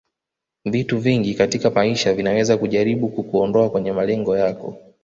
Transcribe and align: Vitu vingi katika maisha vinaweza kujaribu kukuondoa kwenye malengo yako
Vitu 0.65 0.99
vingi 0.99 1.33
katika 1.33 1.69
maisha 1.69 2.13
vinaweza 2.13 2.57
kujaribu 2.57 3.09
kukuondoa 3.09 3.69
kwenye 3.69 3.91
malengo 3.91 4.37
yako 4.37 4.77